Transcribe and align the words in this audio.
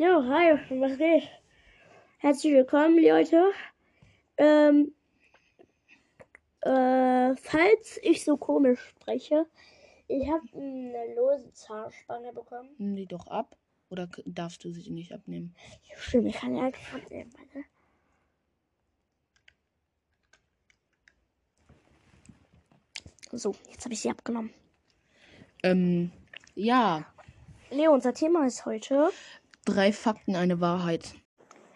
Ja, 0.00 0.24
hi, 0.24 0.58
was 0.80 0.96
geht? 0.96 1.28
Herzlich 2.16 2.54
willkommen, 2.54 3.04
Leute. 3.04 3.52
Ähm, 4.38 4.94
äh, 6.62 7.36
falls 7.36 8.00
ich 8.02 8.24
so 8.24 8.38
komisch 8.38 8.80
spreche, 8.80 9.44
ich 10.08 10.26
habe 10.26 10.42
eine 10.54 11.14
lose 11.14 11.52
Zahnspange 11.52 12.32
bekommen. 12.32 12.70
Nimm 12.78 12.96
die 12.96 13.04
doch 13.04 13.26
ab. 13.26 13.58
Oder 13.90 14.08
darfst 14.24 14.64
du 14.64 14.72
sie 14.72 14.88
nicht 14.88 15.12
abnehmen? 15.12 15.54
Stimmt, 15.96 16.28
ich 16.28 16.36
kann 16.36 16.56
ja 16.56 16.62
einfach 16.62 16.94
abnehmen, 16.94 17.34
warte. 17.36 17.66
So, 23.32 23.54
jetzt 23.70 23.84
habe 23.84 23.92
ich 23.92 24.00
sie 24.00 24.08
abgenommen. 24.08 24.54
Ähm, 25.62 26.10
ja. 26.54 27.04
Leo, 27.68 27.92
unser 27.92 28.14
Thema 28.14 28.46
ist 28.46 28.64
heute. 28.64 29.10
Drei 29.72 29.92
Fakten, 29.92 30.34
eine 30.34 30.60
Wahrheit. 30.60 31.14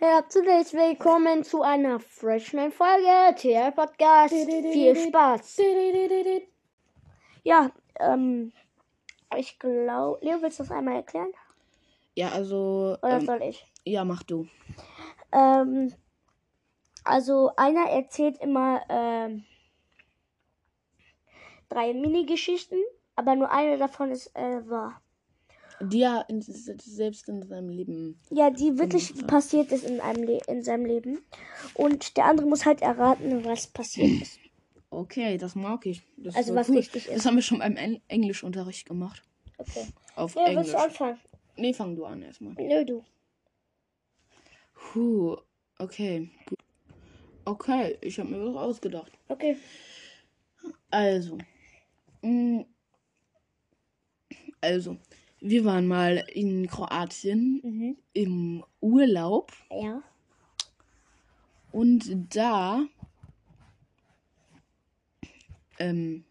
Herzlich 0.01 0.73
willkommen 0.73 1.45
zu 1.45 1.63
einer 1.63 2.01
frischen 2.01 2.73
Folge 2.73 3.37
TR 3.37 3.71
Podcast. 3.71 4.35
Viel 4.35 4.97
Spaß. 4.97 5.59
Ja, 7.45 7.71
ähm, 8.01 8.53
ich 9.37 9.61
glaube, 9.61 10.19
Leo, 10.27 10.43
willst 10.43 10.59
du 10.59 10.65
das 10.65 10.73
einmal 10.73 10.97
erklären? 10.97 11.31
Ja, 12.17 12.31
also. 12.31 12.97
Oder 13.01 13.19
Ähm, 13.21 13.27
soll 13.27 13.43
ich? 13.43 13.65
ja, 13.85 14.05
mach 14.05 14.25
du. 14.25 14.49
Ähm, 15.31 15.95
also 17.05 17.53
einer 17.57 17.89
erzählt 17.91 18.39
immer 18.41 18.83
ähm, 18.89 19.45
drei 21.69 21.95
Mini-Geschichten, 21.95 22.79
aber 23.15 23.37
nur 23.37 23.53
eine 23.53 23.79
davon 23.79 24.11
ist 24.11 24.35
äh, 24.35 24.69
wahr. 24.69 25.01
Die 25.81 25.99
ja 25.99 26.21
in, 26.29 26.41
selbst 26.41 27.29
in 27.29 27.43
seinem 27.43 27.69
Leben. 27.69 28.19
Ja, 28.31 28.51
die 28.51 28.79
wirklich 28.79 29.11
ja. 29.11 29.27
passiert 29.27 29.73
ist 29.73 29.85
in, 29.85 30.01
einem 30.01 30.23
Le 30.23 30.41
in 30.47 30.63
seinem 30.63 30.87
Leben. 30.87 31.19
Und 31.75 32.17
der 32.17 32.27
andere 32.27 32.47
muss 32.47 32.65
halt 32.65 32.81
erraten, 32.81 33.45
was 33.45 33.67
passiert 33.67 34.11
ist. 34.23 34.39
Okay, 34.91 35.37
das 35.37 35.57
mag 35.57 35.85
ich. 35.87 36.03
Das 36.17 36.37
Also 36.37 36.55
was 36.55 36.69
cool. 36.69 36.77
richtig 36.77 37.07
Das 37.07 37.17
ist. 37.17 37.27
haben 37.27 37.35
wir 37.35 37.43
schon 37.43 37.59
beim 37.59 37.77
En 37.77 38.01
Englischunterricht 38.09 38.87
gemacht. 38.87 39.23
Okay. 39.59 39.87
Auf 40.15 40.35
Ja, 40.37 40.43
willst 40.47 40.57
Englisch. 40.59 40.71
du 40.73 40.79
anfangen? 40.79 41.21
Nee, 41.57 41.73
fang 41.75 41.97
du 41.97 42.05
an 42.05 42.23
erstmal. 42.23 42.55
Nö, 42.55 42.85
du. 42.85 43.05
Puh, 44.75 45.37
okay. 45.79 46.31
Okay, 47.45 47.99
ich 48.01 48.19
habe 48.19 48.31
mir 48.31 48.47
was 48.47 48.57
ausgedacht. 48.57 49.13
Okay. 49.29 49.57
Also. 50.91 51.39
mm, 52.23 52.63
Also, 54.61 54.97
wir 55.47 55.67
waren 55.67 55.87
mal 55.87 56.25
in 56.33 56.67
Kroatien 56.69 57.61
Mhm. 57.63 57.97
im 58.15 58.65
Urlaub 58.81 59.53
Ja. 59.71 60.03
und 61.71 62.35
da, 62.35 62.87
ähm, 65.79 66.25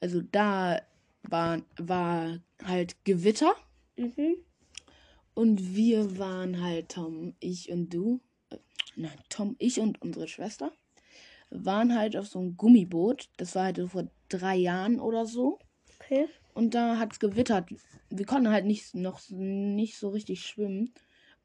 also 0.00 0.20
da 0.20 0.82
war, 1.22 1.62
war 1.78 2.40
halt 2.62 3.02
Gewitter 3.04 3.54
Mhm. 3.96 4.36
und 5.32 5.74
wir 5.74 6.18
waren 6.18 6.62
halt 6.62 6.90
Tom, 6.90 7.34
ich 7.40 7.70
und 7.72 7.88
du, 7.88 8.20
äh, 8.50 8.58
nein, 8.96 9.18
Tom, 9.30 9.56
ich 9.58 9.80
und 9.80 10.02
unsere 10.02 10.28
Schwester 10.28 10.72
waren 11.48 11.96
halt 11.96 12.18
auf 12.18 12.26
so 12.26 12.38
einem 12.40 12.56
Gummiboot. 12.58 13.30
Das 13.38 13.54
war 13.54 13.64
halt 13.64 13.76
so 13.76 13.86
vor 13.86 14.08
drei 14.28 14.56
Jahren 14.56 15.00
oder 15.00 15.24
so. 15.24 15.58
Okay. 16.00 16.28
Und 16.54 16.74
da 16.74 16.98
hat 16.98 17.12
es 17.12 17.18
gewittert. 17.18 17.68
Wir 18.10 18.24
konnten 18.24 18.50
halt 18.50 18.64
nicht, 18.64 18.94
noch 18.94 19.20
nicht 19.30 19.98
so 19.98 20.08
richtig 20.08 20.46
schwimmen. 20.46 20.94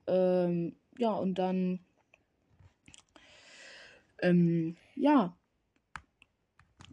Ähm, 0.07 0.75
ja, 0.97 1.11
und 1.11 1.35
dann. 1.35 1.79
Ähm, 4.21 4.77
ja. 4.95 5.35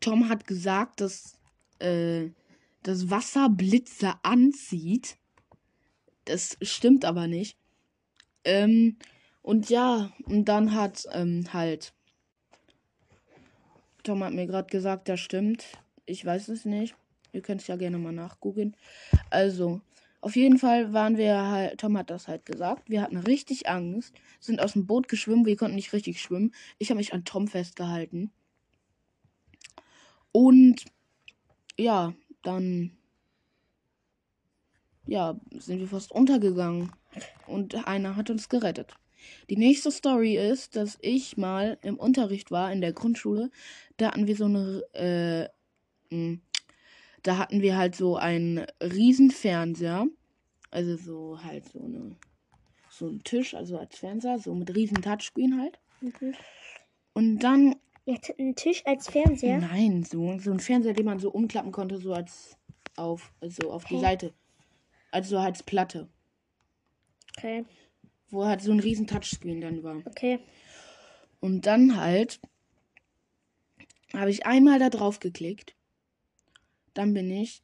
Tom 0.01 0.29
hat 0.29 0.47
gesagt, 0.47 1.01
dass 1.01 1.39
äh, 1.79 2.31
das 2.83 3.11
Wasser 3.11 3.51
Blitze 3.51 4.15
anzieht. 4.23 5.19
Das 6.25 6.57
stimmt 6.63 7.05
aber 7.05 7.27
nicht. 7.27 7.59
Ähm, 8.45 8.97
und 9.43 9.69
ja, 9.69 10.13
und 10.25 10.47
dann 10.47 10.75
hat 10.75 11.07
ähm, 11.13 11.53
halt. 11.53 11.93
Tom 14.05 14.25
hat 14.25 14.33
mir 14.33 14.47
gerade 14.47 14.71
gesagt, 14.71 15.09
das 15.09 15.21
stimmt. 15.21 15.67
Ich 16.07 16.25
weiß 16.25 16.49
es 16.49 16.65
nicht. 16.65 16.95
Ihr 17.37 17.43
könnt 17.43 17.61
es 17.61 17.67
ja 17.67 17.77
gerne 17.77 17.99
mal 17.99 18.13
nachgoogeln. 18.13 18.75
Also, 19.29 19.83
auf 20.23 20.37
jeden 20.37 20.59
Fall 20.59 20.95
waren 20.95 21.19
wir 21.19 21.37
halt, 21.51 21.79
Tom 21.79 21.99
hat 21.99 22.09
das 22.09 22.29
halt 22.29 22.47
gesagt. 22.47 22.89
Wir 22.89 23.03
hatten 23.03 23.19
richtig 23.19 23.69
Angst, 23.69 24.15
sind 24.41 24.59
aus 24.61 24.73
dem 24.73 24.87
Boot 24.87 25.07
geschwommen, 25.07 25.45
wir 25.45 25.57
konnten 25.57 25.77
nicht 25.77 25.93
richtig 25.93 26.21
schwimmen. 26.21 26.55
Ich 26.79 26.89
habe 26.89 26.97
mich 26.97 27.13
an 27.13 27.27
Tom 27.27 27.47
festgehalten. 27.47 28.33
Und 30.33 30.87
ja, 31.79 32.15
dann 32.43 32.97
ja, 35.07 35.39
sind 35.53 35.79
wir 35.79 35.89
fast 35.89 36.11
untergegangen. 36.11 36.91
Und 37.47 37.87
einer 37.87 38.17
hat 38.17 38.31
uns 38.31 38.49
gerettet. 38.49 38.95
Die 39.51 39.57
nächste 39.57 39.91
Story 39.91 40.37
ist, 40.39 40.75
dass 40.75 40.97
ich 41.03 41.37
mal 41.37 41.79
im 41.83 41.99
Unterricht 41.99 42.51
war 42.51 42.73
in 42.73 42.81
der 42.81 42.95
Grundschule. 42.95 43.51
Da 43.99 44.09
hatten 44.09 44.27
wir 44.27 44.37
so 44.37 44.47
eine 44.47 44.83
äh, 44.95 45.49
mh, 46.15 46.39
da 47.27 47.39
hatten 47.39 47.63
wir 47.63 47.77
halt 47.77 47.97
so 47.97 48.17
einen 48.17 48.67
riesen 48.83 49.31
Fernseher. 49.31 50.07
Also 50.71 50.97
so 50.97 51.43
halt 51.43 51.67
so 51.69 51.81
eine 51.81 52.17
so 52.97 53.07
ein 53.09 53.23
Tisch, 53.25 53.55
also 53.55 53.79
als 53.79 53.99
Fernseher, 53.99 54.39
so 54.39 54.55
mit 54.55 54.75
riesen 54.75 55.03
Touchscreen 55.03 55.61
halt. 55.61 55.79
Mhm. 56.01 56.35
Und 57.13 57.39
dann, 57.41 57.77
Ihr 58.07 58.15
hattet 58.15 58.39
einen 58.39 58.55
Tisch 58.55 58.83
als 58.87 59.09
Fernseher? 59.09 59.59
nein, 59.59 60.03
so, 60.03 60.39
so 60.39 60.53
ein 60.53 60.61
Fernseher, 60.61 60.95
den 60.95 61.05
man 61.05 61.19
so 61.19 61.31
umklappen 61.31 61.73
konnte, 61.73 61.99
so 61.99 62.15
als 62.15 62.57
auf, 62.97 63.33
also 63.41 63.71
auf 63.71 63.85
die 63.85 63.97
Hä? 63.97 64.01
Seite. 64.01 64.33
Also 65.11 65.37
so 65.37 65.39
als 65.39 65.63
Platte. 65.63 66.09
Okay. 67.37 67.65
Wo 68.31 68.45
halt 68.47 68.63
so 68.63 68.73
ein 68.73 68.81
riesen 68.81 69.07
Touchscreen 69.07 69.61
dann 69.61 69.83
war. 69.83 69.97
Okay. 70.07 70.41
Und 71.41 71.67
dann 71.67 71.97
halt 71.97 72.41
habe 74.15 74.31
ich 74.31 74.47
einmal 74.47 74.79
da 74.79 74.89
drauf 74.89 75.21
geklickt. 75.21 75.75
Dann 76.97 77.13
bin 77.13 77.31
ich 77.31 77.63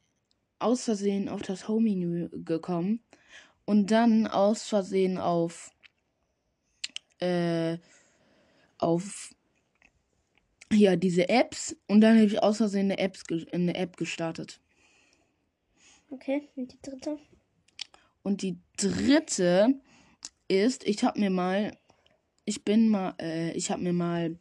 aus 0.59 0.83
Versehen 0.83 1.27
auf 1.27 1.41
das 1.41 1.67
Home-Menü 1.67 2.29
gekommen. 2.45 3.03
Und 3.65 3.89
dann 3.89 4.27
aus 4.27 4.63
Versehen 4.63 5.17
auf 5.17 5.71
äh, 7.19 7.79
auf 8.77 9.33
hier 10.71 10.97
diese 10.97 11.29
Apps. 11.29 11.75
Und 11.87 12.01
dann 12.01 12.17
habe 12.17 12.27
ich 12.27 12.43
aus 12.43 12.57
Versehen 12.57 12.91
eine, 12.91 12.99
Apps 12.99 13.23
eine 13.51 13.73
App 13.73 13.97
gestartet. 13.97 14.61
Okay. 16.11 16.49
Und 16.55 16.71
die 16.71 16.81
dritte? 16.81 17.17
Und 18.21 18.43
die 18.43 18.59
dritte 18.77 19.81
ist, 20.47 20.85
ich 20.85 21.03
habe 21.03 21.19
mir 21.19 21.31
mal, 21.31 21.75
ich 22.45 22.63
bin 22.63 22.89
mal, 22.89 23.15
äh, 23.19 23.51
ich 23.53 23.71
habe 23.71 23.81
mir 23.81 23.93
mal 23.93 24.37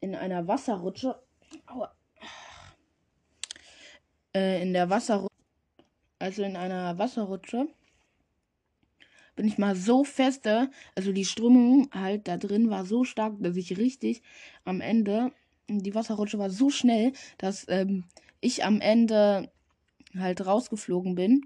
in 0.00 0.14
einer 0.14 0.46
Wasserrutsche, 0.46 1.18
aua, 1.66 1.94
äh, 4.38 4.62
in 4.62 4.72
der 4.72 4.88
Wasserrutsche, 4.88 5.28
also 6.18 6.42
in 6.42 6.56
einer 6.56 6.96
Wasserrutsche, 6.98 7.68
bin 9.34 9.46
ich 9.46 9.58
mal 9.58 9.76
so 9.76 10.04
feste, 10.04 10.70
also 10.94 11.12
die 11.12 11.24
Strömung 11.24 11.88
halt 11.92 12.26
da 12.28 12.36
drin 12.36 12.70
war 12.70 12.84
so 12.84 13.04
stark, 13.04 13.34
dass 13.40 13.56
ich 13.56 13.78
richtig 13.78 14.22
am 14.64 14.80
Ende, 14.80 15.32
die 15.68 15.94
Wasserrutsche 15.94 16.38
war 16.38 16.50
so 16.50 16.70
schnell, 16.70 17.12
dass 17.38 17.66
ähm, 17.68 18.04
ich 18.40 18.64
am 18.64 18.80
Ende 18.80 19.50
halt 20.16 20.44
rausgeflogen 20.44 21.14
bin. 21.14 21.42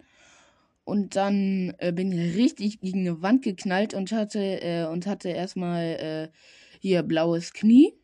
Und 0.84 1.16
dann 1.16 1.74
äh, 1.78 1.92
bin 1.92 2.10
ich 2.10 2.36
richtig 2.36 2.80
gegen 2.80 3.00
eine 3.00 3.22
Wand 3.22 3.42
geknallt 3.42 3.94
und 3.94 4.10
hatte, 4.10 4.40
äh, 4.40 4.84
und 4.86 5.06
hatte 5.06 5.28
erstmal 5.28 5.84
äh, 5.84 6.28
hier 6.80 7.02
blaues 7.02 7.52
Knie. 7.52 7.94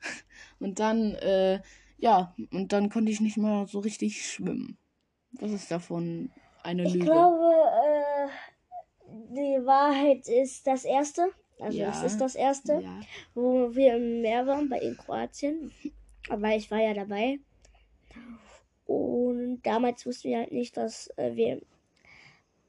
Und 0.58 0.80
dann, 0.80 1.14
äh, 1.14 1.60
ja, 1.98 2.34
und 2.52 2.72
dann 2.72 2.88
konnte 2.90 3.10
ich 3.12 3.20
nicht 3.20 3.36
mal 3.36 3.66
so 3.66 3.78
richtig 3.80 4.26
schwimmen. 4.30 4.78
Was 5.32 5.50
ist 5.52 5.70
davon 5.70 6.30
eine 6.62 6.84
Ich 6.84 6.92
Lüge? 6.94 7.06
glaube, 7.06 7.52
äh, 7.84 8.28
die 9.34 9.64
Wahrheit 9.66 10.28
ist 10.28 10.66
das 10.66 10.84
erste. 10.84 11.30
Also 11.58 11.78
Ja. 11.78 11.90
es 11.90 12.02
ist 12.02 12.20
das 12.20 12.34
erste, 12.34 12.80
ja. 12.82 13.00
wo 13.34 13.74
wir 13.74 13.96
im 13.96 14.20
Meer 14.22 14.46
waren, 14.46 14.68
bei 14.68 14.78
in 14.78 14.96
Kroatien. 14.96 15.72
Aber 16.28 16.54
ich 16.54 16.70
war 16.70 16.80
ja 16.80 16.92
dabei. 16.92 17.38
Und 18.86 19.62
damals 19.62 20.04
wussten 20.06 20.28
wir 20.30 20.38
halt 20.38 20.52
nicht, 20.52 20.76
dass 20.76 21.08
äh, 21.16 21.34
wir 21.34 21.60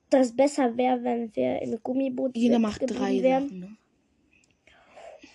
das 0.09 0.35
besser 0.35 0.77
wäre, 0.77 1.03
wenn 1.03 1.35
wir 1.35 1.61
in 1.61 1.69
einem 1.69 1.83
Gummiboot 1.83 2.35
Jeder 2.35 2.59
macht 2.59 2.81
drei 2.85 3.21
wären. 3.21 3.47
Sachen. 3.49 3.59
Ne? 3.59 3.77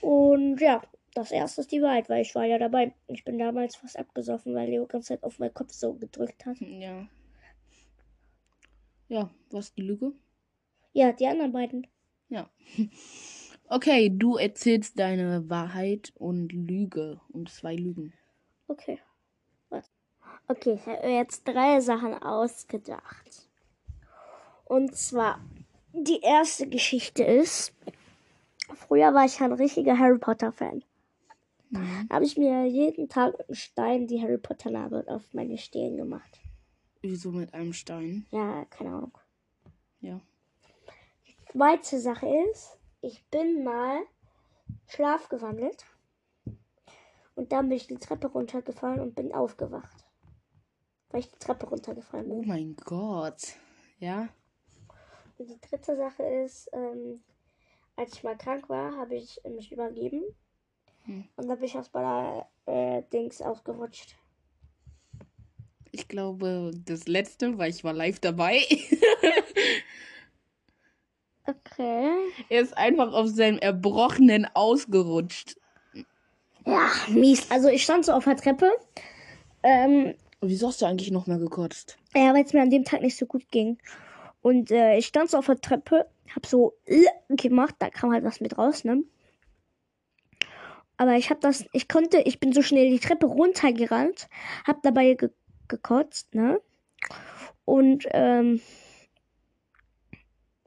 Und 0.01 0.59
ja, 0.61 0.83
das 1.15 1.31
erste 1.31 1.61
ist 1.61 1.73
die 1.73 1.83
Wahrheit, 1.83 2.09
weil 2.09 2.23
ich 2.23 2.35
war 2.35 2.45
ja 2.45 2.59
dabei. 2.59 2.95
Ich 3.07 3.25
bin 3.25 3.39
damals 3.39 3.77
fast 3.77 3.99
abgesoffen, 3.99 4.55
weil 4.55 4.69
Leo 4.69 4.87
ganz 4.87 5.07
Zeit 5.07 5.23
auf 5.23 5.39
meinen 5.39 5.55
Kopf 5.55 5.73
so 5.73 5.95
gedrückt 5.95 6.47
hat. 6.47 6.59
Ja. 6.61 7.07
Ja, 9.09 9.31
was 9.51 9.67
ist 9.67 9.77
die 9.77 9.83
Lüge? 9.83 10.13
Ja, 10.95 11.13
die 11.13 11.27
anderen 11.27 11.53
beiden. 11.53 11.87
Ja. 12.29 12.49
Okay, 13.69 14.11
du 14.15 14.37
erzählst 14.37 14.99
deine 14.99 15.49
Wahrheit 15.49 16.13
und 16.17 16.53
Lüge 16.53 17.23
und 17.31 17.49
zwei 17.49 17.75
Lügen. 17.75 18.13
Okay. 18.69 18.99
Warte. 19.71 19.89
Okay, 20.47 20.75
ich 20.75 20.85
habe 20.85 21.07
mir 21.07 21.17
jetzt 21.17 21.49
drei 21.49 21.81
Sachen 21.81 22.23
ausgedacht. 22.23 23.49
Und 24.67 24.95
zwar, 24.95 25.41
die 25.95 26.21
erste 26.21 26.69
Geschichte 26.69 27.25
ist, 27.25 27.73
früher 28.75 29.15
war 29.15 29.25
ich 29.25 29.41
ein 29.41 29.53
richtiger 29.53 29.99
Harry 29.99 30.19
Potter-Fan. 30.19 30.85
Mhm. 31.73 32.09
Habe 32.11 32.25
ich 32.25 32.37
mir 32.37 32.67
jeden 32.67 33.09
Tag 33.09 33.39
mit 33.39 33.49
einem 33.49 33.55
Stein 33.55 34.07
die 34.07 34.21
Harry 34.21 34.37
Potter-Narbe 34.37 35.05
auf 35.09 35.23
meine 35.33 35.57
Stirn 35.57 35.97
gemacht. 35.97 36.41
Wieso 37.01 37.33
mit 37.33 37.55
einem 37.55 37.73
Stein? 37.73 38.27
Ja, 38.31 38.67
keine 38.67 38.91
Ahnung. 38.91 39.19
Ja. 40.01 40.21
Zweite 41.51 41.99
Sache 41.99 42.29
ist, 42.51 42.79
ich 43.01 43.25
bin 43.31 43.65
mal 43.65 44.03
schlafgewandelt. 44.87 45.85
Und 47.35 47.53
dann 47.53 47.71
bin 47.71 47.79
ich 47.79 47.87
die 47.87 47.97
Treppe 47.97 48.29
runtergefallen 48.29 49.01
und 49.01 49.15
bin 49.15 49.33
aufgewacht. 49.33 50.05
Weil 51.09 51.21
ich 51.21 51.31
die 51.31 51.39
Treppe 51.39 51.67
runtergefallen 51.67 52.29
bin. 52.29 52.39
Oh 52.39 52.43
mein 52.43 52.77
Gott. 52.77 53.55
Ja. 53.99 54.29
Und 55.39 55.49
die 55.49 55.61
dritte 55.61 55.97
Sache 55.97 56.23
ist, 56.23 56.69
ähm, 56.75 57.23
als 57.97 58.13
ich 58.13 58.23
mal 58.23 58.37
krank 58.37 58.69
war, 58.69 58.95
habe 58.97 59.15
ich 59.15 59.41
mich 59.45 59.73
übergeben. 59.73 60.23
Hm. 61.05 61.25
Und 61.37 61.49
dann 61.49 61.59
bin 61.59 61.67
ich 61.67 61.77
aus 61.77 61.91
meiner 61.93 62.47
äh, 62.67 63.03
Dings 63.13 63.41
ausgerutscht. 63.43 64.17
Ich 65.91 66.09
glaube, 66.09 66.71
das 66.87 67.07
letzte, 67.07 67.59
weil 67.59 67.71
ich 67.71 67.85
war 67.85 67.93
live 67.93 68.21
dabei. 68.21 68.61
Okay. 71.47 72.09
er 72.49 72.61
ist 72.61 72.77
einfach 72.77 73.13
auf 73.13 73.27
seinem 73.29 73.59
Erbrochenen 73.59 74.47
ausgerutscht. 74.55 75.57
Ja, 76.65 76.89
mies. 77.09 77.51
Also 77.51 77.69
ich 77.69 77.83
stand 77.83 78.05
so 78.05 78.13
auf 78.13 78.25
der 78.25 78.37
Treppe. 78.37 78.71
Ähm, 79.65 80.15
Wieso 80.41 80.69
hast 80.69 80.81
du 80.81 80.87
eigentlich 80.87 81.11
noch 81.11 81.27
mal 81.27 81.39
gekotzt? 81.39 81.99
ja, 82.15 82.33
weil 82.33 82.45
es 82.45 82.53
mir 82.53 82.63
an 82.63 82.71
dem 82.71 82.85
Tag 82.85 83.03
nicht 83.03 83.17
so 83.17 83.27
gut 83.27 83.51
ging. 83.51 83.79
Und 84.41 84.71
äh, 84.71 84.97
ich 84.99 85.07
stand 85.07 85.31
so 85.31 85.39
auf 85.39 85.47
der 85.47 85.61
Treppe, 85.61 86.07
hab 86.35 86.47
so 86.47 86.75
äh, 86.85 87.05
gemacht, 87.31 87.75
da 87.79 87.91
kam 87.91 88.13
halt 88.13 88.25
was 88.25 88.41
mit 88.41 88.57
raus, 88.59 88.85
ne? 88.85 89.03
Aber 90.97 91.15
ich 91.15 91.31
hab 91.31 91.41
das, 91.41 91.65
ich 91.73 91.89
konnte, 91.89 92.19
ich 92.19 92.39
bin 92.39 92.53
so 92.53 92.63
schnell 92.63 92.91
die 92.91 93.01
Treppe 93.01 93.27
runtergerannt, 93.27 94.29
hab 94.67 94.83
dabei 94.83 95.15
ge 95.15 95.31
gekotzt, 95.69 96.35
ne? 96.35 96.61
Und 97.65 98.07
ähm, 98.11 98.61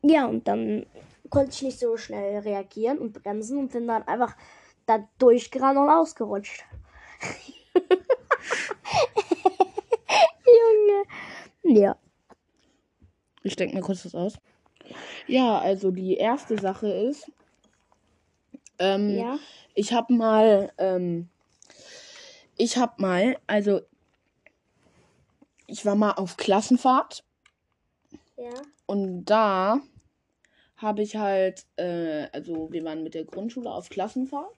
ja, 0.01 0.25
und 0.25 0.48
dann 0.48 0.86
konnte 1.30 1.51
ich 1.51 1.62
nicht 1.62 1.80
so 1.80 1.98
schnell 1.98 2.39
reagieren 2.39 2.98
und 2.98 3.13
bremsen 3.22 3.60
und 3.60 3.72
bin 3.72 3.88
dann 3.88 4.04
einfach 4.04 4.36
da 4.86 5.07
durchgerannt 5.18 5.77
und 5.77 5.89
ausgerutscht. 5.89 6.63
Junge. 10.45 11.80
Ja. 11.80 11.98
Ich 13.44 13.56
denke 13.56 13.75
mir 13.75 13.81
kurz 13.81 14.04
das 14.04 14.16
aus. 14.16 14.39
Ja, 15.28 15.60
also 15.60 15.92
die 15.92 16.16
erste 16.16 16.57
Sache 16.60 16.88
ist, 16.88 17.31
ähm, 18.80 19.10
Ja. 19.18 19.39
ich 19.74 19.94
habe 19.94 20.13
mal, 20.13 20.72
ähm, 20.77 21.30
ich 22.57 22.77
habe 22.77 23.01
mal, 23.01 23.38
also 23.48 23.81
ich 25.68 25.86
war 25.86 25.95
mal 25.95 26.12
auf 26.13 26.38
Klassenfahrt 26.38 27.24
Ja. 28.38 28.54
und 28.86 29.25
da 29.25 29.80
habe 30.77 31.01
ich 31.01 31.16
halt, 31.16 31.66
äh, 31.77 32.27
also 32.33 32.72
wir 32.72 32.83
waren 32.83 33.04
mit 33.04 33.13
der 33.13 33.25
Grundschule 33.25 33.72
auf 33.72 33.89
Klassenfahrt. 33.89 34.54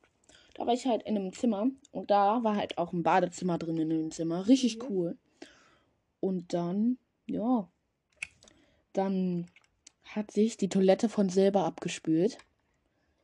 Da 0.55 0.65
war 0.65 0.73
ich 0.73 0.87
halt 0.87 1.03
in 1.03 1.15
einem 1.15 1.33
Zimmer 1.33 1.67
und 1.91 2.09
da 2.09 2.43
war 2.43 2.55
halt 2.55 2.79
auch 2.79 2.91
ein 2.91 3.03
Badezimmer 3.03 3.59
drin 3.59 3.77
in 3.77 3.89
dem 3.89 4.11
Zimmer. 4.11 4.47
Richtig 4.47 4.77
Mhm. 4.79 4.83
cool. 4.89 5.17
Und 6.19 6.53
dann, 6.53 6.97
ja, 7.27 7.69
dann 8.93 9.45
hat 10.03 10.31
sich 10.31 10.57
die 10.57 10.69
Toilette 10.69 11.09
von 11.09 11.29
selber 11.29 11.63
abgespült. 11.65 12.39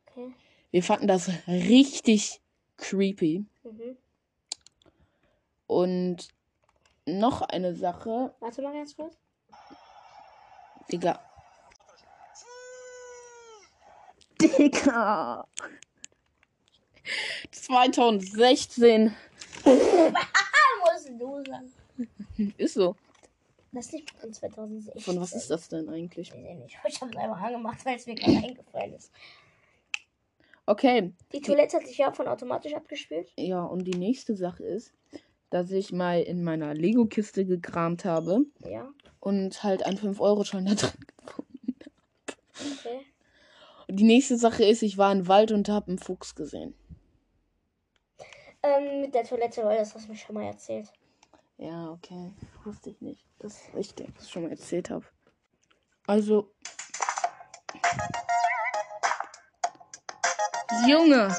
Okay. 0.06 0.32
Wir 0.74 0.82
fanden 0.82 1.08
das 1.08 1.30
richtig 1.46 2.42
creepy. 2.78 3.46
Mhm. 3.64 3.96
Und 5.68 6.28
noch 7.06 7.44
eine 7.44 7.76
Sache, 7.76 8.34
Warte 8.40 8.64
mal 8.64 8.74
ganz 8.74 8.96
kurz. 8.96 9.16
Digga. 10.92 11.22
Digga. 14.42 15.48
2016 17.52 19.16
Musst 19.66 21.10
du 21.20 21.44
sagen. 21.46 21.72
ist 22.58 22.74
so. 22.74 22.96
Das 23.72 23.86
ist 23.86 23.94
nicht 23.94 24.10
von 24.20 24.34
2016. 24.34 25.02
Von 25.04 25.22
was 25.22 25.34
ist 25.34 25.52
das 25.52 25.70
denn 25.70 25.88
eigentlich? 25.88 26.32
Weiß 26.32 26.40
ich 26.40 26.56
nicht. 26.56 26.80
Ich 26.88 27.00
hab's 27.00 27.16
einfach 27.16 27.42
angemacht, 27.42 27.86
weil 27.86 27.98
es 27.98 28.08
mir 28.08 28.16
gerade 28.16 28.38
eingefallen 28.38 28.96
ist. 28.96 29.12
Okay, 30.66 31.14
Die 31.34 31.42
Toilette 31.42 31.78
hat 31.78 31.88
sich 31.88 31.98
ja 31.98 32.12
von 32.14 32.28
automatisch 32.28 32.74
abgespielt. 32.74 33.32
ja, 33.38 33.64
und 33.64 33.84
die 33.86 33.98
nächste 33.98 34.36
Sache 34.36 34.64
ist, 34.64 34.94
dass 35.50 35.70
ich 35.72 35.92
mal 35.92 36.22
in 36.22 36.44
meiner 36.44 36.74
Lego-Kiste 36.74 37.46
gekramt 37.46 38.06
habe 38.06 38.46
Ja. 38.66 38.90
und 39.20 39.62
halt 39.64 39.86
einen 39.86 39.98
5-Euro-Schein 39.98 40.66
da 40.66 40.74
drin 40.76 40.92
gefunden. 41.26 41.76
Okay. 42.80 43.00
Und 43.90 43.98
die 43.98 44.04
nächste 44.06 44.38
Sache 44.38 44.64
ist, 44.64 44.82
ich 44.84 44.98
war 44.98 45.12
im 45.12 45.28
Wald 45.28 45.52
und 45.52 45.68
habe 45.70 45.90
einen 45.90 46.00
Fuchs 46.00 46.34
gesehen. 46.36 46.74
Ähm, 48.64 49.02
mit 49.02 49.14
der 49.14 49.26
Toilette, 49.26 49.64
weil 49.66 49.78
das 49.78 49.94
hast 49.94 50.08
du 50.08 50.12
mir 50.12 50.18
schon 50.18 50.36
mal 50.36 50.46
erzählt. 50.46 50.88
Ja, 51.58 51.92
okay. 51.92 52.32
Wusste 52.64 52.90
ich 52.92 53.02
nicht, 53.02 53.26
dass 53.40 53.60
ich 53.78 53.94
dir 53.94 54.08
das 54.16 54.30
schon 54.30 54.44
mal 54.44 54.52
erzählt 54.52 54.90
habe. 54.90 55.06
Also. 56.08 56.50
Junge! 60.88 61.36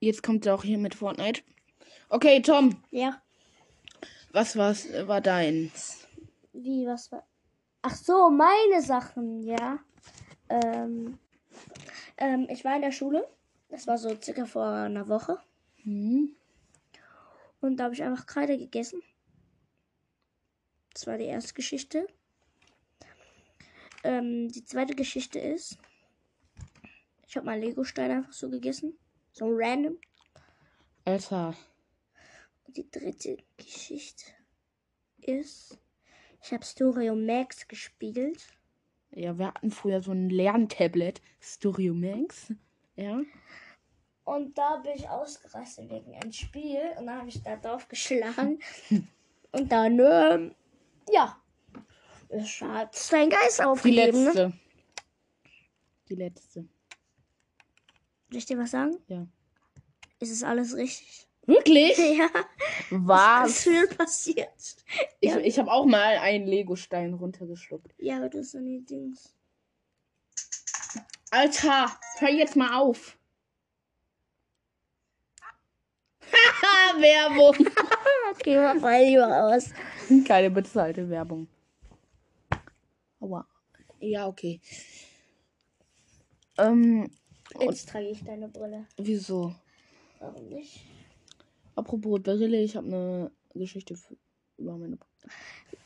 Jetzt 0.00 0.22
kommt 0.22 0.46
er 0.46 0.54
auch 0.54 0.64
hier 0.64 0.78
mit 0.78 0.94
Fortnite. 0.94 1.42
Okay, 2.08 2.42
Tom, 2.42 2.82
Ja. 2.90 3.22
was 4.32 4.56
war's, 4.56 4.86
war 5.06 5.20
dein? 5.20 5.70
Wie, 6.52 6.86
was 6.86 7.10
war. 7.12 7.26
Ach 7.82 7.94
so, 7.94 8.30
meine 8.30 8.82
Sachen, 8.82 9.42
ja. 9.42 9.78
Ähm, 10.48 11.18
ähm, 12.18 12.46
ich 12.50 12.64
war 12.64 12.76
in 12.76 12.82
der 12.82 12.92
Schule. 12.92 13.28
Das 13.68 13.86
war 13.86 13.96
so 13.98 14.14
circa 14.20 14.44
vor 14.44 14.66
einer 14.66 15.08
Woche. 15.08 15.38
Hm? 15.82 16.34
Und 17.60 17.76
da 17.76 17.84
habe 17.84 17.94
ich 17.94 18.02
einfach 18.02 18.26
Kreide 18.26 18.58
gegessen. 18.58 19.02
Das 20.92 21.06
war 21.06 21.16
die 21.16 21.24
erste 21.24 21.54
Geschichte. 21.54 22.06
Ähm, 24.04 24.48
die 24.48 24.64
zweite 24.64 24.94
Geschichte 24.94 25.38
ist, 25.38 25.78
ich 27.26 27.36
habe 27.36 27.46
mal 27.46 27.58
Lego-Stein 27.58 28.10
einfach 28.10 28.32
so 28.32 28.50
gegessen. 28.50 28.98
So 29.32 29.46
random. 29.48 29.98
Alter. 31.04 31.54
Und 32.66 32.76
die 32.76 32.90
dritte 32.90 33.38
Geschichte 33.56 34.24
ist, 35.18 35.78
ich 36.42 36.52
habe 36.52 36.64
Storio 36.64 37.14
Max 37.14 37.66
gespielt. 37.68 38.46
Ja, 39.10 39.38
wir 39.38 39.48
hatten 39.48 39.70
früher 39.70 40.00
so 40.00 40.12
ein 40.12 40.28
Lerntablet. 40.30 41.22
Storio 41.40 41.94
Max. 41.94 42.52
Ja. 42.96 43.20
Und 44.24 44.56
da 44.56 44.76
bin 44.76 44.92
ich 44.94 45.08
ausgerastet 45.08 45.90
wegen 45.90 46.14
einem 46.14 46.32
Spiel. 46.32 46.80
Und 46.98 47.06
dann 47.06 47.18
habe 47.18 47.28
ich 47.28 47.42
da 47.42 47.56
drauf 47.56 47.88
geschlagen. 47.88 48.58
Und 49.52 49.70
dann, 49.70 49.98
ähm, 49.98 50.54
ja. 51.10 51.41
Es 52.32 52.60
hat 52.62 52.94
sein 52.94 53.28
Geist 53.28 53.58
Die 53.58 53.62
aufgegeben. 53.64 54.18
Ne? 54.24 54.24
letzte. 54.24 54.52
Die 56.08 56.14
letzte. 56.14 56.60
Soll 58.30 58.38
ich 58.38 58.46
dir 58.46 58.58
was 58.58 58.70
sagen? 58.70 58.96
Ja. 59.08 59.26
Ist 60.18 60.30
es 60.30 60.42
alles 60.42 60.74
richtig? 60.76 61.28
Wirklich? 61.46 61.98
Ja. 62.18 62.28
Was? 62.90 63.42
Was 63.42 63.50
ist 63.50 63.62
viel 63.64 63.86
passiert? 63.88 64.76
Ich, 65.20 65.30
Ja. 65.30 65.38
ich 65.38 65.58
habe 65.58 65.70
auch 65.70 65.84
mal 65.86 66.18
einen 66.18 66.46
Lego-Stein 66.46 67.14
runtergeschluckt. 67.14 67.92
Ja, 67.98 68.16
aber 68.18 68.28
das 68.28 68.52
sind 68.52 68.64
die 68.66 68.84
Dings. 68.84 69.34
Alter, 71.30 71.90
hör 72.18 72.30
jetzt 72.30 72.56
mal 72.56 72.78
auf. 72.78 73.18
Haha, 76.30 77.00
Werbung. 77.00 77.66
Okay, 78.34 78.56
mach 78.56 78.74
mal 78.80 79.04
lieber 79.04 79.44
aus. 79.44 79.68
Keine 80.26 80.50
bezahlte 80.50 81.08
Werbung. 81.10 81.46
Aua. 83.22 83.46
Ja, 84.00 84.26
okay. 84.26 84.60
Ähm, 86.58 87.08
Jetzt 87.60 87.88
trage 87.88 88.08
ich 88.08 88.24
deine 88.24 88.48
Brille. 88.48 88.86
wieso? 88.96 89.54
Warum 90.18 90.48
nicht? 90.48 90.80
Apropos 91.76 92.20
Brille, 92.20 92.60
ich 92.62 92.76
habe 92.76 92.86
eine 92.88 93.30
Geschichte 93.54 93.94
über 94.58 94.76
meine 94.76 94.98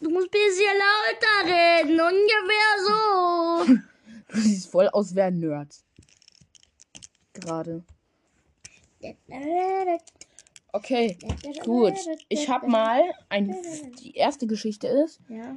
Du 0.00 0.10
musst 0.10 0.28
ein 0.28 0.30
bisschen 0.30 0.74
lauter 0.82 1.54
reden, 1.54 2.00
ungefähr 2.00 3.76
so. 3.76 3.82
Du 4.28 4.40
siehst 4.40 4.70
voll 4.70 4.88
aus 4.88 5.14
wie 5.14 5.20
ein 5.20 5.38
Nerd. 5.38 5.72
Gerade. 7.32 7.84
Okay, 10.72 11.16
gut. 11.64 11.94
Ich 12.28 12.48
hab 12.50 12.66
mal 12.66 13.02
ein. 13.28 13.54
Die 14.00 14.14
erste 14.14 14.48
Geschichte 14.48 14.88
ist, 14.88 15.20
Ja, 15.28 15.56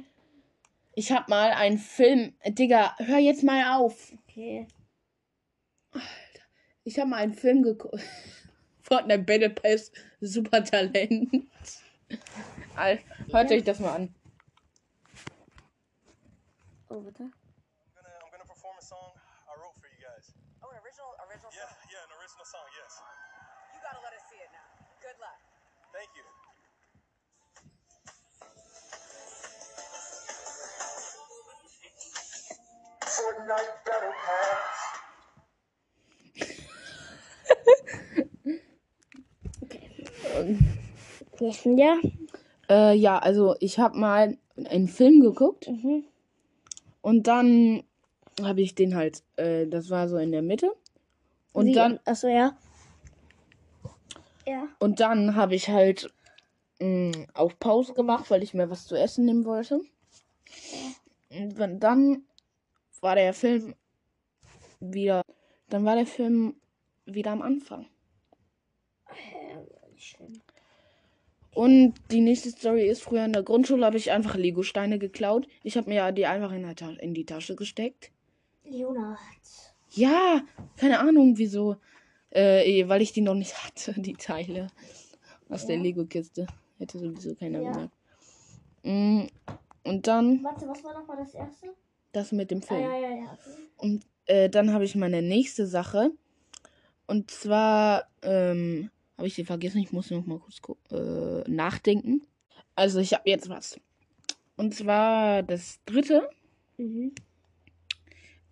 ich 0.94 1.12
hab 1.12 1.28
mal 1.28 1.52
einen 1.52 1.78
Film. 1.78 2.34
Digga, 2.46 2.94
hör 2.98 3.18
jetzt 3.18 3.42
mal 3.42 3.78
auf. 3.78 4.12
okay. 4.24 4.66
Ich 6.84 6.98
hab 6.98 7.08
mal 7.08 7.16
einen 7.18 7.34
Film 7.34 7.62
geguckt. 7.62 8.00
Fortnite 8.82 9.22
Battle 9.22 9.50
Pass 9.50 9.92
Supertalent. 10.20 11.30
Al- 12.74 12.98
Hört 13.30 13.50
euch 13.52 13.62
das 13.64 13.78
mal 13.78 13.94
an. 13.94 14.14
Oh, 16.88 17.04
warte. 17.04 17.30
Nächsten 41.40 41.78
Jahr. 41.78 41.98
Äh, 42.68 42.94
ja, 42.94 43.18
also 43.18 43.56
ich 43.60 43.78
hab 43.78 43.94
mal 43.94 44.36
einen 44.64 44.88
Film 44.88 45.20
geguckt 45.20 45.68
Mhm. 45.68 46.04
und 47.02 47.26
dann 47.26 47.82
habe 48.42 48.60
ich 48.60 48.74
den 48.74 48.94
halt, 48.94 49.22
äh, 49.36 49.66
das 49.66 49.90
war 49.90 50.08
so 50.08 50.16
in 50.16 50.32
der 50.32 50.42
Mitte. 50.42 50.70
Und 51.52 51.66
Wie? 51.66 51.72
dann 51.72 51.98
Achso, 52.04 52.28
ja. 52.28 52.56
Ja. 54.46 54.68
Und 54.78 55.00
dann 55.00 55.34
habe 55.34 55.54
ich 55.54 55.68
halt 55.68 56.12
mh, 56.80 57.26
auf 57.34 57.58
Pause 57.58 57.92
gemacht, 57.94 58.30
weil 58.30 58.42
ich 58.42 58.54
mir 58.54 58.70
was 58.70 58.86
zu 58.86 58.96
essen 58.96 59.24
nehmen 59.24 59.44
wollte. 59.44 59.80
Und 61.30 61.80
dann 61.80 62.24
war 63.00 63.14
der 63.14 63.32
Film 63.34 63.74
wieder, 64.80 65.22
dann 65.68 65.84
war 65.84 65.96
der 65.96 66.06
Film 66.06 66.56
wieder 67.06 67.32
am 67.32 67.42
Anfang. 67.42 67.86
Und 71.52 71.94
die 72.10 72.20
nächste 72.20 72.50
Story 72.50 72.86
ist, 72.88 73.02
früher 73.02 73.24
in 73.24 73.32
der 73.32 73.42
Grundschule 73.42 73.84
habe 73.84 73.96
ich 73.96 74.12
einfach 74.12 74.36
Lego-Steine 74.36 74.98
geklaut. 74.98 75.48
Ich 75.64 75.76
habe 75.76 75.90
mir 75.90 76.12
die 76.12 76.26
einfach 76.26 76.52
in, 76.52 76.62
der 76.62 77.02
in 77.02 77.12
die 77.12 77.26
Tasche 77.26 77.56
gesteckt. 77.56 78.12
Leonard. 78.64 79.18
Ja, 79.90 80.42
keine 80.76 81.00
Ahnung 81.00 81.36
wieso. 81.38 81.76
Äh, 82.30 82.86
weil 82.88 83.02
ich 83.02 83.12
die 83.12 83.20
noch 83.22 83.34
nicht 83.34 83.54
hatte, 83.64 84.00
die 84.00 84.14
Teile 84.14 84.68
aus 85.48 85.66
der 85.66 85.76
Ja. 85.76 85.82
Lego-Kiste. 85.82 86.46
Hätte 86.78 86.98
sowieso 86.98 87.34
keiner 87.34 87.60
Ja. 87.60 87.68
gesagt. 87.72 87.90
Mm, 88.84 89.22
Und 89.84 90.06
dann 90.06 90.42
Warte, 90.44 90.68
was 90.68 90.84
war 90.84 90.94
nochmal 90.94 91.16
das 91.16 91.34
erste? 91.34 91.74
Das 92.12 92.32
mit 92.32 92.50
dem 92.50 92.62
Ah, 92.62 92.66
Film. 92.66 92.80
ja, 92.82 92.96
ja, 92.98 93.10
ja. 93.10 93.32
okay. 93.32 93.50
Und 93.76 94.04
äh, 94.26 94.48
dann 94.50 94.72
habe 94.72 94.84
ich 94.84 94.94
meine 94.94 95.22
nächste 95.22 95.66
Sache. 95.66 96.10
Und 97.06 97.30
zwar 97.30 98.06
ähm, 98.22 98.90
habe 99.16 99.26
ich 99.26 99.34
sie 99.34 99.44
vergessen. 99.44 99.78
Ich 99.82 99.92
muss 99.92 100.10
noch 100.10 100.26
mal 100.26 100.38
kurz 100.38 100.60
äh, 100.92 101.50
nachdenken. 101.50 102.22
Also 102.74 103.00
ich 103.00 103.12
habe 103.14 103.28
jetzt 103.28 103.48
was. 103.48 103.80
Und 104.56 104.74
zwar 104.74 105.42
das 105.42 105.80
dritte 105.86 106.28
Mhm. 106.78 107.12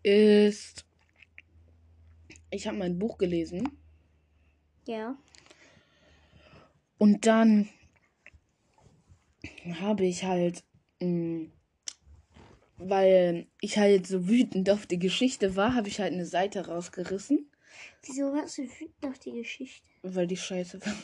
ist, 0.02 0.84
ich 2.50 2.66
habe 2.66 2.76
mein 2.76 2.98
Buch 2.98 3.16
gelesen. 3.16 3.68
Ja. 4.86 5.16
Und 6.98 7.26
dann 7.26 7.68
habe 9.80 10.04
ich 10.04 10.24
halt, 10.24 10.64
mh, 11.00 11.48
weil 12.78 13.47
ich 13.61 13.78
halt 13.78 14.06
so 14.06 14.28
wütend 14.28 14.70
auf 14.70 14.87
die 14.87 14.99
Geschichte 14.99 15.56
war, 15.56 15.75
habe 15.75 15.88
ich 15.88 16.00
halt 16.00 16.12
eine 16.12 16.26
Seite 16.26 16.66
rausgerissen, 16.66 17.50
Wieso 18.04 18.32
warst 18.32 18.58
du 18.58 18.62
wütend 18.62 19.04
auf 19.06 19.18
die 19.18 19.32
Geschichte? 19.32 19.87
weil 20.02 20.26
die 20.26 20.37
scheiße 20.37 20.80
war. 20.85 20.94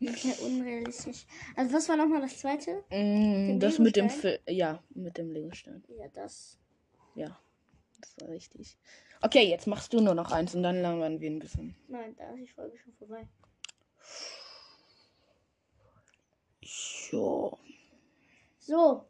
Okay, 0.00 0.34
unrealistisch. 0.44 1.24
Also, 1.56 1.72
was 1.74 1.88
war 1.88 1.96
nochmal 1.96 2.20
das 2.20 2.38
zweite? 2.38 2.84
Mm, 2.90 3.58
das 3.58 3.78
mit 3.78 3.96
dem? 3.96 4.10
Film, 4.10 4.38
ja, 4.48 4.82
mit 4.90 5.16
dem 5.18 5.30
Legostein. 5.30 5.82
Ja, 5.98 6.08
das. 6.12 6.58
Ja, 7.14 7.38
das 8.00 8.14
war 8.20 8.28
richtig. 8.28 8.76
Okay, 9.22 9.48
jetzt 9.48 9.66
machst 9.66 9.92
du 9.94 10.00
nur 10.00 10.14
noch 10.14 10.30
eins 10.30 10.54
und 10.54 10.62
dann 10.62 10.82
langweilen 10.82 11.20
wir 11.20 11.30
ein 11.30 11.38
bisschen. 11.38 11.74
Nein, 11.88 12.14
da 12.16 12.30
ist 12.32 12.40
die 12.40 12.46
Folge 12.48 12.76
schon 12.78 12.92
vorbei. 12.94 13.26
Jo, 17.10 17.58
So. 18.58 19.06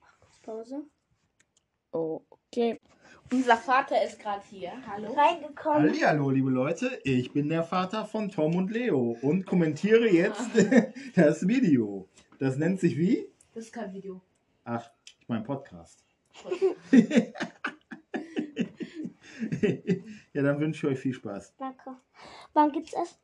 Mach 0.00 0.20
kurz 0.20 0.38
Pause. 0.42 0.82
Okay. 1.92 2.80
Unser 3.30 3.56
Vater 3.58 4.02
ist 4.02 4.18
gerade 4.18 4.42
hier. 4.48 4.72
Hallo. 4.86 5.12
Reingekommen. 5.12 5.92
Hallo, 6.02 6.30
liebe 6.30 6.48
Leute, 6.48 6.98
ich 7.04 7.32
bin 7.32 7.50
der 7.50 7.62
Vater 7.62 8.06
von 8.06 8.30
Tom 8.30 8.56
und 8.56 8.70
Leo 8.70 9.18
und 9.20 9.44
kommentiere 9.44 10.08
jetzt 10.08 10.48
das 11.14 11.46
Video. 11.46 12.08
Das 12.38 12.56
nennt 12.56 12.80
sich 12.80 12.96
wie? 12.96 13.28
Das 13.54 13.64
ist 13.64 13.72
kein 13.72 13.92
Video. 13.92 14.20
Ach, 14.64 14.90
ich 15.20 15.28
mein 15.28 15.44
Podcast. 15.44 16.02
ja, 20.32 20.42
dann 20.42 20.60
wünsche 20.60 20.86
ich 20.86 20.92
euch 20.94 20.98
viel 21.00 21.12
Spaß. 21.12 21.54
Danke. 21.58 21.96
Wann 22.54 22.72
gibt's 22.72 22.94
es? 22.94 23.18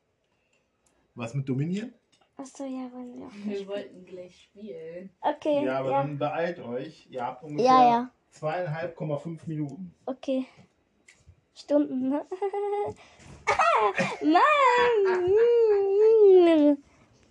Was 1.15 1.33
mit 1.33 1.49
Dominieren? 1.49 1.93
Achso, 2.37 2.65
ja, 2.65 2.89
wann 2.93 3.17
ja. 3.17 3.27
Wir 3.45 3.65
wollten 3.67 4.05
gleich 4.05 4.43
spielen. 4.43 5.09
Okay. 5.21 5.65
Ja, 5.65 5.79
aber 5.79 5.91
ja. 5.91 6.01
dann 6.03 6.17
beeilt 6.19 6.59
euch. 6.59 7.07
Ihr 7.09 7.25
habt 7.25 7.43
ungefähr 7.43 7.65
Ja, 7.65 7.89
ja. 7.89 8.11
Zweieinhalb 8.35 8.95
Komma 8.95 9.17
fünf 9.17 9.47
Minuten. 9.47 9.93
Okay. 10.05 10.45
Stunden, 11.53 12.09
ne? 12.09 12.25
Mann! 14.21 14.41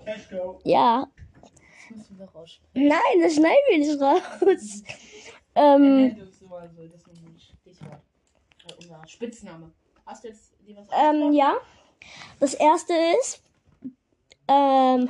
Cash 0.04 0.30
go. 0.30 0.60
Ja. 0.64 1.06
Das 1.42 1.90
müssen 1.96 2.18
wir 2.18 2.26
raus. 2.26 2.60
Nein, 2.72 3.20
das 3.22 3.34
schneiden 3.34 3.66
wir 3.68 3.78
nicht 3.78 4.00
raus. 4.00 4.82
ähm. 5.54 6.16
Äh, 6.16 6.16
Unser 8.78 9.06
Spitzname. 9.06 9.70
Hast 10.06 10.24
du 10.24 10.28
jetzt 10.28 10.54
dir 10.66 10.76
was 10.76 10.86
ähm, 10.92 11.32
ja. 11.32 11.56
Das 12.40 12.54
erste 12.54 12.92
ist, 13.20 13.42
ähm, 14.48 15.08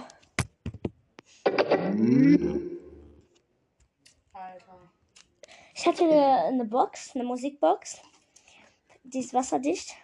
Alter. 4.32 4.78
Ich 5.84 5.88
hatte 5.88 6.04
eine, 6.04 6.44
eine 6.44 6.64
Box, 6.64 7.14
eine 7.14 7.24
Musikbox. 7.24 8.00
Die 9.02 9.18
ist 9.18 9.34
wasserdicht. 9.34 9.94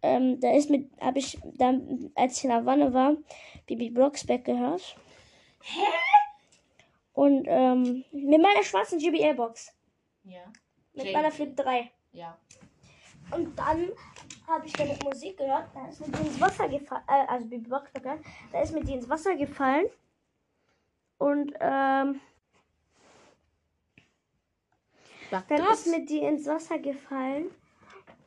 Ähm, 0.00 0.40
da 0.40 0.50
ist 0.52 0.70
mit, 0.70 0.90
habe 0.98 1.18
ich 1.18 1.38
dann, 1.42 2.10
als 2.14 2.38
ich 2.38 2.44
in 2.44 2.50
der 2.50 2.64
Wanne 2.64 2.94
war, 2.94 3.16
Bibi 3.66 3.90
Blocksberg 3.90 4.46
gehört. 4.46 4.96
Hä? 5.60 5.80
Und 7.12 7.44
ähm, 7.48 8.02
mit 8.12 8.40
meiner 8.40 8.62
schwarzen 8.62 8.98
GBL-Box. 8.98 9.74
Ja. 10.24 10.50
Mit 10.94 11.12
meiner 11.12 11.30
Flip 11.30 11.54
3. 11.54 11.90
Ja. 12.12 12.38
Und 13.30 13.58
dann 13.58 13.90
habe 14.46 14.66
ich 14.66 14.72
damit 14.72 15.04
Musik 15.04 15.36
gehört. 15.36 15.68
Da 15.74 15.86
ist 15.88 16.00
mir 16.00 16.16
die 16.16 16.26
ins 16.28 16.40
Wasser 16.40 16.66
gefallen. 16.66 17.04
Äh, 17.08 17.26
also 17.26 17.46
Bibi 17.46 17.68
Blocksberg, 17.68 18.06
ja. 18.06 18.16
Da 18.52 18.62
ist 18.62 18.72
mir 18.72 18.82
die 18.82 18.94
ins 18.94 19.08
Wasser 19.10 19.34
gefallen. 19.36 19.84
Und 21.18 21.52
ähm, 21.60 22.22
Sag 25.30 25.48
dann 25.48 25.58
das. 25.58 25.80
ist 25.80 25.86
mir 25.86 26.04
die 26.04 26.20
ins 26.20 26.46
Wasser 26.46 26.78
gefallen. 26.78 27.50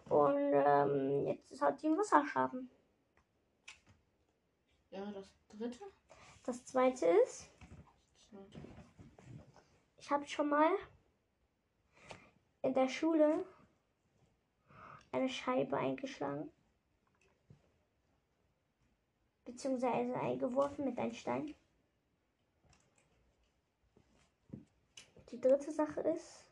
Und 0.10 0.38
ähm, 0.54 1.28
jetzt 1.28 1.62
hat 1.62 1.82
die 1.82 1.88
einen 1.88 1.98
Wasserschaden. 1.98 2.70
Ja, 4.92 5.12
das 5.12 5.30
dritte. 5.50 5.84
Das 6.44 6.66
zweite 6.66 7.06
ist, 7.06 7.48
ich 9.98 10.10
habe 10.10 10.26
schon 10.26 10.50
mal 10.50 10.72
in 12.64 12.74
der 12.74 12.90
Schule 12.90 13.46
eine 15.12 15.30
Scheibe 15.30 15.78
eingeschlagen. 15.78 16.52
Beziehungsweise 19.46 20.16
eingeworfen 20.16 20.86
mit 20.86 20.98
einem 20.98 21.14
Stein. 21.14 21.56
Die 25.32 25.40
dritte 25.40 25.72
Sache 25.72 26.02
ist, 26.02 26.49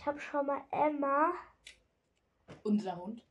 ich 0.00 0.06
habe 0.06 0.18
schon 0.18 0.46
mal 0.46 0.62
Emma 0.70 1.30
Unser 2.64 2.96
Hund. 2.96 3.22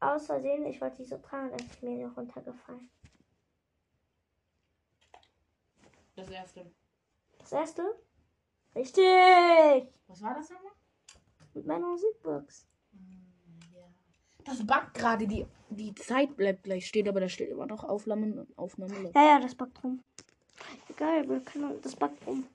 aus 0.00 0.26
Versehen, 0.26 0.64
ich 0.64 0.80
wollte 0.80 0.96
die 0.96 1.04
so 1.04 1.18
tragen, 1.18 1.50
dann 1.50 1.66
ist 1.66 1.82
mir 1.82 1.96
die 1.96 2.04
runtergefallen. 2.04 2.88
Das 6.16 6.30
erste. 6.30 6.72
Das 7.38 7.52
erste? 7.52 7.82
Richtig! 8.74 9.92
Was 10.06 10.22
war 10.22 10.34
das 10.34 10.48
nochmal? 10.48 10.72
Mit 11.52 11.66
meiner 11.66 11.86
Musikbox. 11.86 12.66
Das 14.44 14.66
buggt 14.66 14.94
gerade. 14.94 15.26
Die, 15.26 15.46
die 15.68 15.94
Zeit 15.96 16.34
bleibt 16.34 16.64
gleich 16.64 16.86
stehen, 16.86 17.08
aber 17.08 17.20
da 17.20 17.28
steht 17.28 17.50
immer 17.50 17.66
noch 17.66 17.84
Aufnahme. 17.84 18.46
Aufnahme. 18.56 19.10
Ja, 19.14 19.22
ja, 19.22 19.40
das 19.40 19.54
backt 19.54 19.84
rum. 19.84 20.02
Egal, 20.88 21.28
wir 21.28 21.40
können 21.40 21.78
das 21.82 21.94
backt 21.94 22.26
rum. 22.26 22.46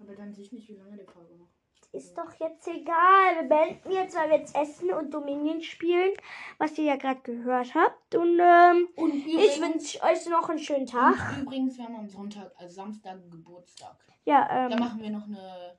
Aber 0.00 0.14
dann 0.14 0.34
sehe 0.34 0.44
ich 0.44 0.52
nicht, 0.52 0.68
wie 0.68 0.76
lange 0.76 0.98
die 0.98 1.04
Folge 1.04 1.34
noch. 1.34 1.57
Ist 1.92 2.16
doch 2.18 2.32
jetzt 2.38 2.68
egal. 2.68 3.40
Wir 3.40 3.48
beenden 3.48 3.90
jetzt, 3.92 4.14
weil 4.14 4.28
wir 4.30 4.36
jetzt 4.38 4.54
essen 4.54 4.90
und 4.92 5.12
Dominion 5.12 5.62
spielen, 5.62 6.12
was 6.58 6.76
ihr 6.76 6.84
ja 6.84 6.96
gerade 6.96 7.20
gehört 7.22 7.74
habt. 7.74 8.14
Und 8.14 8.38
ähm, 8.38 8.88
Und 8.96 9.14
ich 9.14 9.26
übrigens, 9.26 9.60
wünsche 9.60 10.02
euch 10.02 10.26
noch 10.28 10.48
einen 10.50 10.58
schönen 10.58 10.86
Tag. 10.86 11.14
und 11.36 11.42
übrigens, 11.44 11.78
wir 11.78 11.84
haben 11.84 11.96
am 11.96 12.08
Sonntag, 12.08 12.52
also 12.56 12.74
Samstag 12.74 13.18
Geburtstag. 13.30 13.96
Ja, 14.24 14.46
Da 14.46 14.68
ähm, 14.74 14.78
machen 14.78 15.00
wir 15.00 15.10
noch 15.10 15.24
eine 15.24 15.78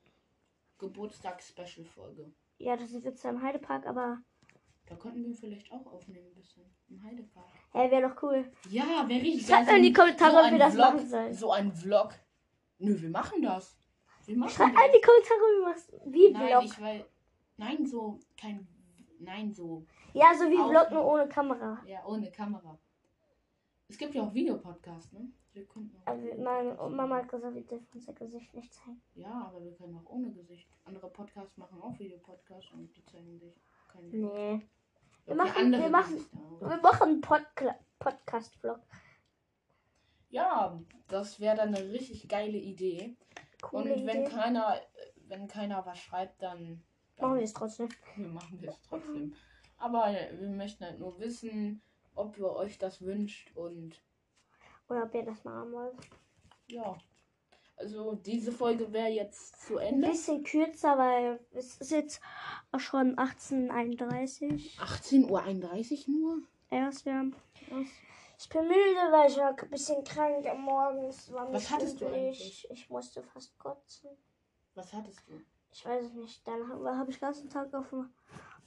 Geburtstags-Special-Folge. 0.80 2.32
ja, 2.58 2.76
das 2.76 2.92
ist 2.92 3.06
jetzt 3.06 3.24
im 3.26 3.42
Heidepark, 3.42 3.86
aber 3.86 4.18
Da 4.88 4.96
könnten 4.96 5.24
wir 5.24 5.36
vielleicht 5.36 5.72
auch 5.72 5.86
aufnehmen 5.86 6.26
ein 6.28 6.34
bisschen. 6.36 6.64
Im 6.90 7.04
Heidepark. 7.04 7.46
hey, 7.72 7.92
wäre 7.92 8.10
doch 8.10 8.24
cool. 8.24 8.52
Ja, 8.72 9.08
wäre 9.08 9.22
richtig 9.22 9.46
Schreibt 9.46 9.70
in 9.72 9.84
die 9.84 9.94
Kommentare, 9.94 10.38
ob 10.38 10.44
ein 10.46 10.52
wir 10.54 10.60
das 10.60 10.74
Vlog, 10.74 10.86
machen 10.96 11.08
sollen. 11.08 11.34
So 11.34 11.52
ein 11.52 11.72
Vlog. 11.72 12.16
Nö, 12.80 13.00
wir 13.00 13.10
machen 13.10 13.42
das. 13.44 13.78
Wir 14.30 14.38
machen 14.38 14.52
die 14.94 15.02
Kommentare, 15.02 15.40
wie 15.58 15.64
machst 15.66 15.92
wie 16.06 16.32
Nein, 16.32 16.48
Vlog. 16.48 16.64
ich 16.66 16.82
weil. 16.82 17.06
Nein, 17.58 17.86
so 17.86 18.20
kein. 18.40 18.68
Nein, 19.20 19.52
so. 19.54 19.86
Ja, 20.14 20.34
so 20.38 20.50
wie 20.50 20.58
Auf- 20.58 20.70
Vlog, 20.70 20.92
nur 20.92 21.06
ohne 21.06 21.28
Kamera. 21.28 21.82
Ja, 21.86 22.06
ohne 22.06 22.32
Kamera. 22.32 22.78
Es 23.88 23.98
gibt 23.98 24.14
ja 24.14 24.22
auch 24.22 24.34
Videopodcasts, 24.34 25.12
ne? 25.14 25.32
Wir 25.54 25.66
könnten 25.66 25.98
auch 25.98 26.06
Also 26.08 26.28
meine 26.38 26.74
Mama 26.96 27.16
hat 27.18 27.28
gesagt, 27.28 27.56
wir 27.56 27.64
dürfen 27.64 27.88
unser 27.96 28.14
Gesicht 28.14 28.54
nicht 28.54 28.72
zeigen. 28.72 29.02
Ja, 29.16 29.48
aber 29.48 29.64
wir 29.64 29.74
können 29.74 29.98
auch 29.98 30.10
ohne 30.12 30.32
Gesicht. 30.32 30.70
Andere 30.86 31.10
Podcasts 31.10 31.58
machen 31.58 31.82
auch 31.82 31.98
Videopodcasts 31.98 32.72
und 32.72 32.96
die 32.96 33.04
zeigen 33.06 33.40
sich 33.40 33.56
kein 33.92 34.10
Nee. 34.12 34.62
Wir 35.26 35.36
machen- 35.36 35.72
wir 35.72 35.90
machen- 35.90 36.14
Gesichter 36.18 36.38
auch. 36.38 36.62
Wir 36.70 36.78
machen 36.78 37.10
einen 37.10 37.22
Podca- 37.22 37.76
Podcast-Vlog. 37.98 38.80
Ja, 40.30 40.80
das 41.08 41.40
wäre 41.40 41.58
dann 41.58 41.74
eine 41.74 41.92
richtig 41.92 42.28
geile 42.30 42.58
Idee. 42.58 43.16
Coole 43.62 43.94
und 43.96 44.06
wenn 44.06 44.22
Idee. 44.24 44.30
keiner, 44.32 44.82
wenn 45.28 45.48
keiner 45.48 45.86
was 45.86 46.00
schreibt, 46.00 46.42
dann, 46.42 46.82
dann 47.18 47.30
Machen 47.30 47.38
wir 47.38 47.44
es 47.44 47.54
trotzdem. 47.54 47.90
wir 48.16 48.28
machen 48.28 48.60
es 48.66 48.82
trotzdem. 48.88 49.34
Aber 49.78 50.06
wir 50.34 50.50
möchten 50.50 50.84
halt 50.86 51.00
nur 51.00 51.20
wissen, 51.20 51.82
ob 52.16 52.38
ihr 52.38 52.50
euch 52.52 52.78
das 52.78 53.02
wünscht 53.02 53.56
und 53.56 54.02
Oder 54.90 55.04
ob 55.04 55.14
ihr 55.16 55.24
das 55.24 55.44
machen 55.44 55.72
wollt. 55.72 55.96
ja. 56.68 56.98
Also 57.78 58.16
diese 58.16 58.52
Folge 58.52 58.92
wäre 58.92 59.08
jetzt 59.08 59.66
zu 59.66 59.78
Ein 59.78 59.94
Ende. 59.94 60.10
bisschen 60.10 60.44
kürzer, 60.44 60.98
weil 60.98 61.40
es 61.52 61.78
ist 61.78 61.92
jetzt 61.92 62.20
auch 62.74 62.80
schon 62.82 63.16
18.31 63.16 64.78
18.31 64.78 66.10
Uhr 66.10 66.14
nur? 66.20 66.42
Erst, 66.70 67.06
ja. 67.06 67.24
Was? 67.70 67.88
Ich 68.42 68.48
bin 68.48 68.68
müde, 68.68 69.12
weil 69.12 69.30
ich 69.30 69.38
war 69.38 69.50
ein 69.50 69.70
bisschen 69.70 70.02
krank 70.06 70.46
am 70.48 70.62
Morgen. 70.62 71.10
Was 71.52 71.70
hattest 71.70 72.00
du 72.00 72.08
eigentlich? 72.08 72.66
Ich 72.72 72.90
musste 72.90 73.22
fast 73.22 73.60
kotzen. 73.60 74.12
Was 74.76 74.94
hattest 74.94 75.20
du? 75.28 75.42
Ich 75.72 75.86
weiß 75.86 76.06
es 76.06 76.14
nicht. 76.14 76.48
Dann 76.48 76.70
habe 76.70 76.98
hab 76.98 77.10
ich 77.10 77.18
den 77.18 77.22
ganzen 77.22 77.50
Tag 77.50 77.74
auf 77.74 77.90
dem 77.90 78.10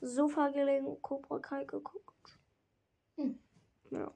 Sofa 0.02 0.48
gelegen 0.48 0.86
und 0.86 1.00
Cobra 1.00 1.38
Kai 1.38 1.64
geguckt. 1.64 2.38
Hm. 3.16 3.38
Ja. 3.90 4.12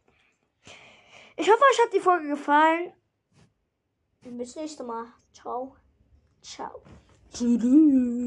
Ich 1.37 1.51
hoffe, 1.51 1.63
euch 1.73 1.85
hat 1.85 1.93
die 1.95 2.01
Folge 2.01 2.29
gefallen. 2.29 2.93
Bis 4.21 4.57
nächstes 4.57 4.87
Mal. 4.87 5.07
Ciao. 5.33 5.75
Ciao. 6.43 6.83
Tschüss. 7.33 8.27